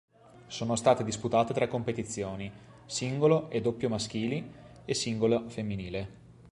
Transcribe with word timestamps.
Sono 0.47 0.75
state 0.77 1.03
disputate 1.03 1.53
tre 1.53 1.67
competizioni: 1.67 2.51
singolo 2.87 3.51
e 3.51 3.61
doppio 3.61 3.87
maschili 3.87 4.51
e 4.83 4.93
singolo 4.95 5.47
femminile. 5.47 6.19